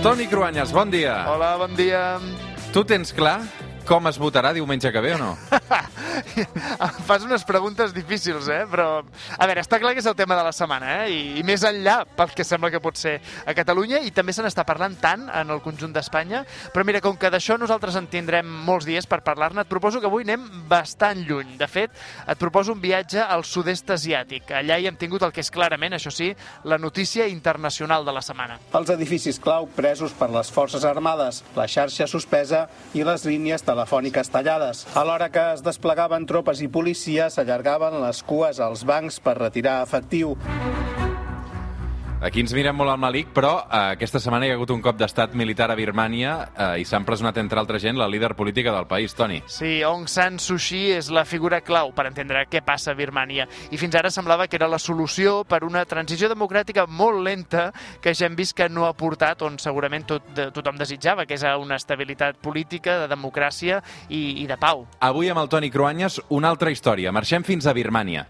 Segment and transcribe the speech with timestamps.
[0.00, 1.26] Toni Cruanyes, bon dia.
[1.28, 2.16] Hola, bon dia.
[2.72, 3.42] Tu tens clar
[3.84, 5.34] com es votarà diumenge que ve o no?
[6.86, 8.62] Em fas unes preguntes difícils, eh?
[8.70, 11.10] Però, a veure, està clar que és el tema de la setmana, eh?
[11.12, 14.44] I, i més enllà pel que sembla que pot ser a Catalunya, i també se
[14.44, 16.44] n'està parlant tant en el conjunt d'Espanya.
[16.74, 20.08] Però mira, com que d'això nosaltres en tindrem molts dies per parlar-ne, et proposo que
[20.10, 21.56] avui anem bastant lluny.
[21.60, 21.94] De fet,
[22.26, 24.54] et proposo un viatge al sud-est asiàtic.
[24.60, 26.30] Allà hi hem tingut el que és clarament, això sí,
[26.64, 28.58] la notícia internacional de la setmana.
[28.76, 34.30] Els edificis clau presos per les forces armades, la xarxa suspesa i les línies telefòniques
[34.32, 34.86] tallades.
[34.98, 35.62] Alhora que es
[36.10, 40.34] desplegaven tropes i policia, s'allargaven les cues als bancs per retirar efectiu.
[42.20, 44.98] Aquí ens mirem molt al Malik, però eh, aquesta setmana hi ha hagut un cop
[45.00, 48.84] d'estat militar a Birmània eh, i s'ha empresonat, entre altra gent, la líder política del
[48.90, 49.38] país, Toni.
[49.48, 53.46] Sí, Aung San Suu Kyi és la figura clau per entendre què passa a Birmània.
[53.72, 57.70] I fins ara semblava que era la solució per una transició democràtica molt lenta
[58.04, 61.40] que ja hem vist que no ha portat on segurament tot, de, tothom desitjava, que
[61.40, 64.84] és a una estabilitat política, de democràcia i, i de pau.
[65.00, 67.16] Avui amb el Toni Cruanyes, una altra història.
[67.16, 68.28] Marxem fins a Birmània.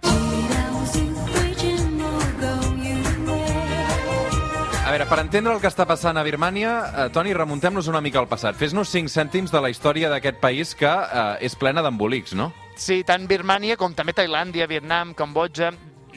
[4.91, 8.19] A veure, per entendre el que està passant a Birmània, eh, Toni, remuntem-nos una mica
[8.19, 8.57] al passat.
[8.59, 12.49] Fes-nos 5 cèntims de la història d'aquest país que eh, és plena d'embolics, no?
[12.75, 15.69] Sí, tant Birmània com també Tailàndia, Vietnam, Cambodja,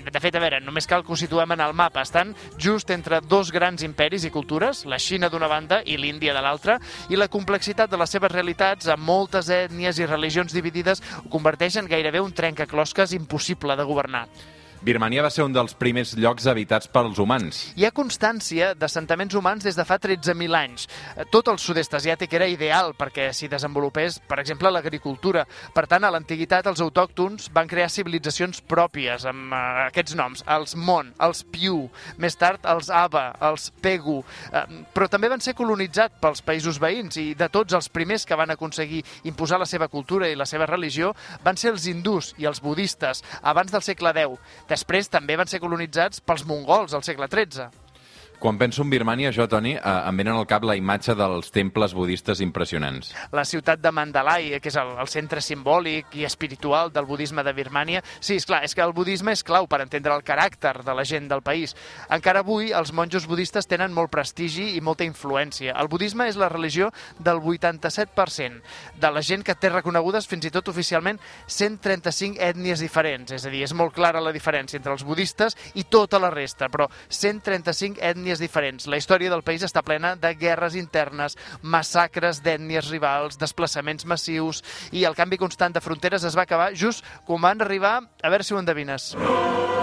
[0.02, 2.02] de fet, a veure, només cal que ho situem en el mapa.
[2.02, 6.42] Estan just entre dos grans imperis i cultures, la Xina d'una banda i l'Índia de
[6.42, 6.80] l'altra,
[7.14, 11.78] i la complexitat de les seves realitats, amb moltes ètnies i religions dividides, ho converteix
[11.78, 14.26] en gairebé un trencaclosques impossible de governar.
[14.84, 17.60] Birmània va ser un dels primers llocs habitats pels humans.
[17.80, 20.90] Hi ha constància d'assentaments humans des de fa 13.000 anys.
[21.16, 25.46] Eh, Tot el sud-est asiàtic era ideal perquè s'hi desenvolupés, per exemple, l'agricultura.
[25.74, 30.76] Per tant, a l'antiguitat, els autòctons van crear civilitzacions pròpies amb uh, aquests noms, els
[30.76, 31.86] Mon, els Piu,
[32.20, 37.22] més tard els Ava, els Pegu, uh, però també van ser colonitzats pels països veïns
[37.22, 40.68] i de tots els primers que van aconseguir imposar la seva cultura i la seva
[40.68, 44.73] religió van ser els hindús i els budistes abans del segle X.
[44.74, 47.83] Després també van ser colonitzats pels mongols al segle XIII.
[48.40, 51.94] Quan penso en Birmània, jo, Toni, eh, em venen al cap la imatge dels temples
[51.94, 53.14] budistes impressionants.
[53.32, 57.54] La ciutat de Mandalay, que és el, el centre simbòlic i espiritual del budisme de
[57.56, 58.04] Birmània.
[58.20, 61.06] Sí, és clar, és que el budisme és clau per entendre el caràcter de la
[61.08, 61.76] gent del país.
[62.10, 65.76] Encara avui els monjos budistes tenen molt prestigi i molta influència.
[65.80, 68.62] El budisme és la religió del 87%
[69.00, 73.32] de la gent que té reconegudes fins i tot oficialment 135 ètnies diferents.
[73.36, 76.70] És a dir, és molt clara la diferència entre els budistes i tota la resta,
[76.72, 78.88] però 135 ètnies diferents.
[78.88, 85.06] La història del país està plena de guerres internes, massacres d'ètnies rivals, desplaçaments massius i
[85.06, 88.54] el canvi constant de fronteres es va acabar just quan van arribar, a veure si
[88.54, 89.14] ho endevines.
[89.20, 89.83] No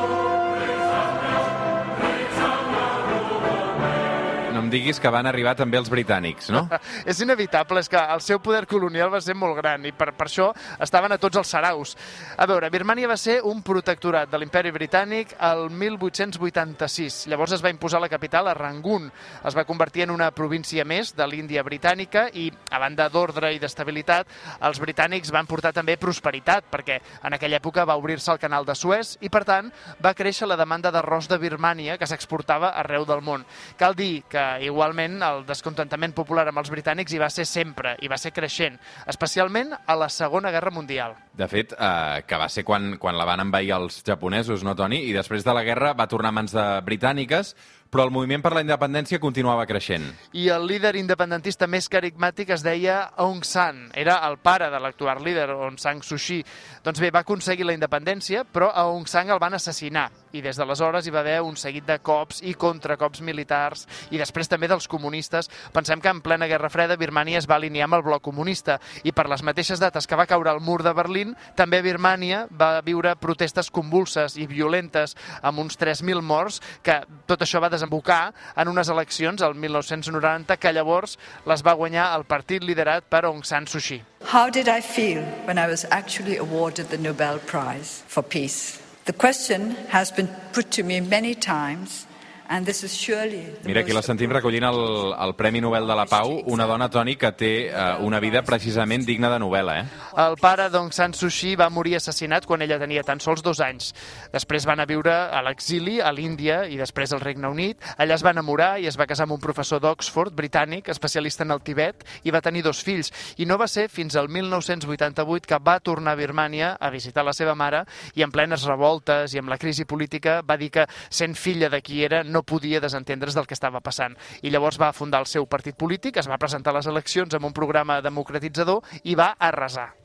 [4.71, 6.67] diguis que van arribar també els britànics, no?
[7.11, 10.29] és inevitable, és que el seu poder colonial va ser molt gran i per, per
[10.29, 10.51] això
[10.81, 11.97] estaven a tots els saraus.
[12.37, 17.27] A veure, Birmània va ser un protectorat de l'imperi britànic el 1886.
[17.31, 19.11] Llavors es va imposar la capital a Rangoon.
[19.47, 23.61] Es va convertir en una província més de l'Índia britànica i, a banda d'ordre i
[23.63, 24.29] d'estabilitat,
[24.67, 28.77] els britànics van portar també prosperitat, perquè en aquella època va obrir-se el canal de
[28.79, 29.71] Suez i, per tant,
[30.03, 33.45] va créixer la demanda d'arròs de Birmània que s'exportava arreu del món.
[33.81, 38.09] Cal dir que igualment el descontentament popular amb els britànics hi va ser sempre, i
[38.11, 38.79] va ser creixent,
[39.11, 41.17] especialment a la Segona Guerra Mundial.
[41.37, 45.05] De fet, eh, que va ser quan, quan la van envair els japonesos, no, Toni?
[45.09, 47.55] I després de la guerra va tornar a mans de britàniques,
[47.91, 50.07] però el moviment per la independència continuava creixent.
[50.39, 53.89] I el líder independentista més carismàtic es deia Aung San.
[53.99, 56.45] Era el pare de l'actual líder, Aung San Suu Kyi.
[56.85, 60.09] Doncs bé, va aconseguir la independència, però a Aung San el van assassinar.
[60.31, 64.49] I des d'aleshores hi va haver un seguit de cops i contracops militars, i després
[64.49, 65.51] també dels comunistes.
[65.75, 69.11] Pensem que en plena Guerra Freda Birmània es va alinear amb el bloc comunista, i
[69.11, 73.17] per les mateixes dates que va caure el mur de Berlín, també Birmània va viure
[73.19, 78.89] protestes convulses i violentes amb uns 3.000 morts, que tot això va desembocar en unes
[78.89, 81.17] eleccions el 1990 que llavors
[81.47, 84.03] les va guanyar el partit liderat per Aung San Suu Kyi.
[84.33, 88.79] How did I feel when I was actually awarded the Nobel Prize for Peace?
[89.07, 92.07] The question has been put to me many times,
[92.51, 94.81] and this is surely the Mira, aquí la sentim recollint el,
[95.15, 99.05] el Premi Nobel de la Pau, una dona, Toni, que té eh, una vida precisament
[99.07, 100.01] digna de novel·la, eh?
[100.19, 103.61] El pare d'Aung San Suu Kyi va morir assassinat quan ella tenia tan sols dos
[103.63, 103.93] anys.
[104.35, 107.87] Després van a viure a l'exili, a l'Índia i després al Regne Unit.
[108.03, 111.55] Allà es va enamorar i es va casar amb un professor d'Oxford, britànic, especialista en
[111.55, 113.13] el Tibet, i va tenir dos fills.
[113.39, 117.37] I no va ser fins al 1988 que va tornar a Birmània a visitar la
[117.37, 117.85] seva mare
[118.19, 121.79] i en plenes revoltes i amb la crisi política va dir que, sent filla de
[121.87, 124.17] qui era, no no podia desentendre's del que estava passant.
[124.43, 127.51] I llavors va fundar el seu partit polític, es va presentar a les eleccions amb
[127.51, 130.00] un programa democratitzador i va arrasar.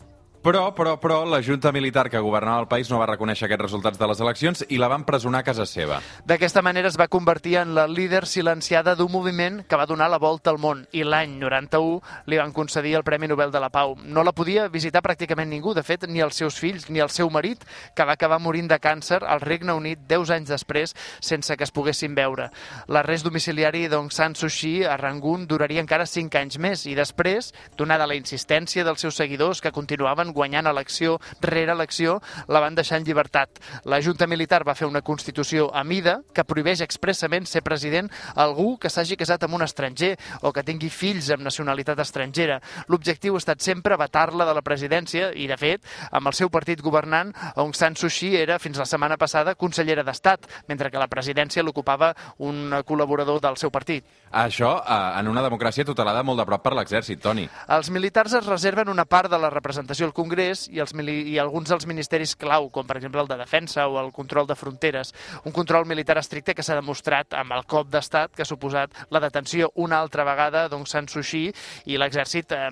[0.46, 3.98] Però, però, però, la Junta Militar que governava el país no va reconèixer aquests resultats
[3.98, 5.96] de les eleccions i la van presonar a casa seva.
[6.30, 10.20] D'aquesta manera es va convertir en la líder silenciada d'un moviment que va donar la
[10.22, 13.96] volta al món i l'any 91 li van concedir el Premi Nobel de la Pau.
[14.06, 17.34] No la podia visitar pràcticament ningú, de fet, ni els seus fills ni el seu
[17.34, 17.66] marit,
[17.98, 20.94] que va acabar morint de càncer al Regne Unit 10 anys després
[21.26, 22.52] sense que es poguessin veure.
[22.86, 27.50] L'arrest domiciliari d'Aung San Suu Kyi a Rangoon duraria encara 5 anys més i després,
[27.82, 32.20] donada la insistència dels seus seguidors que continuaven guanyant elecció rere elecció,
[32.52, 33.62] la van deixar en llibertat.
[33.86, 38.76] La Junta Militar va fer una Constitució a mida que prohibeix expressament ser president algú
[38.82, 42.60] que s'hagi casat amb un estranger o que tingui fills amb nacionalitat estrangera.
[42.92, 46.82] L'objectiu ha estat sempre vetar-la de la presidència i, de fet, amb el seu partit
[46.84, 51.10] governant, Aung San Suu Kyi era, fins la setmana passada, consellera d'Estat, mentre que la
[51.12, 54.06] presidència l'ocupava un col·laborador del seu partit.
[54.36, 57.48] Això, eh, en una democràcia tutelada molt de prop per l'exèrcit, Toni.
[57.72, 60.25] Els militars es reserven una part de la representació al Congrés
[60.72, 64.12] i, els i alguns dels ministeris clau, com per exemple el de Defensa o el
[64.12, 65.14] control de fronteres.
[65.46, 69.20] Un control militar estricte que s'ha demostrat amb el cop d'estat que ha suposat la
[69.20, 71.52] detenció una altra vegada d'Aung San Suu Kyi
[71.86, 72.70] i l'exèrcit eh,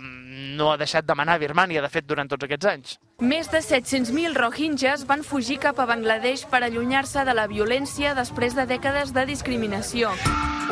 [0.57, 2.97] no ha deixat demanar a Birmània, de fet, durant tots aquests anys.
[3.23, 8.57] Més de 700.000 rohingyas van fugir cap a Bangladesh per allunyar-se de la violència després
[8.57, 10.11] de dècades de discriminació.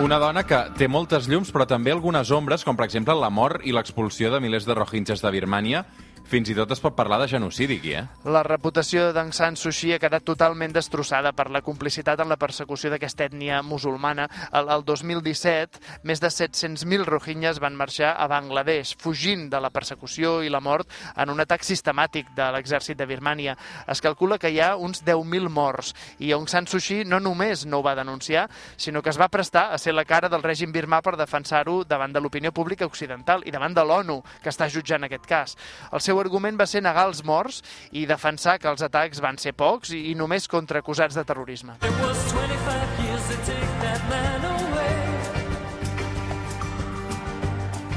[0.01, 3.65] Una dona que té moltes llums, però també algunes ombres, com per exemple la mort
[3.67, 5.83] i l'expulsió de milers de rohingyas de Birmània,
[6.31, 8.05] fins i tot es pot parlar de genocidi aquí, eh?
[8.31, 12.37] La reputació d'Aung San Suu Kyi ha quedat totalment destrossada per la complicitat en la
[12.39, 14.29] persecució d'aquesta ètnia musulmana.
[14.55, 20.37] El, el 2017, més de 700.000 rohingyas van marxar a Bangladesh, fugint de la persecució
[20.45, 20.87] i la mort
[21.19, 23.57] en un atac sistemàtic de l'exèrcit de Birmània.
[23.91, 25.91] Es calcula que hi ha uns 10.000 morts
[26.23, 29.27] i Aung San Suu Kyi no només no ho va denunciar, sinó que es va
[29.27, 33.43] prestar a ser la cara del règim birmà per defensar-ho davant de l'opinió pública occidental
[33.43, 35.57] i davant de l'ONU, que està jutjant aquest cas.
[35.91, 39.53] El seu argument va ser negar els morts i defensar que els atacs van ser
[39.57, 41.79] pocs i, i només contra acusats de terrorisme.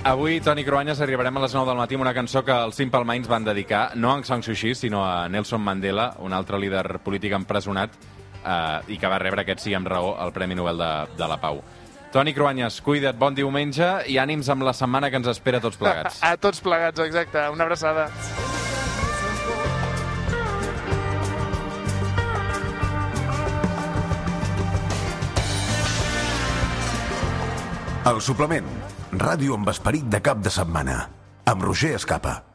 [0.05, 3.07] Avui, Toni Cruanyes, arribarem a les 9 del matí amb una cançó que els Simple
[3.09, 6.61] Minds van dedicar no a Aung San Suu Kyi, sinó a Nelson Mandela, un altre
[6.61, 7.97] líder polític empresonat
[8.45, 11.41] eh, i que va rebre, aquest sí amb raó, el Premi Nobel de, de la
[11.41, 11.63] Pau.
[12.15, 16.21] Toni Cruanyes, cuida't, bon diumenge i ànims amb la setmana que ens espera tots plegats.
[16.29, 17.43] A tots plegats, exacte.
[17.51, 18.07] Una abraçada.
[28.07, 28.71] El suplement.
[29.19, 31.01] Ràdio amb esperit de cap de setmana.
[31.51, 32.54] Amb Roger Escapa.